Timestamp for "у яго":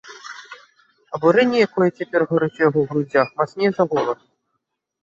2.59-2.81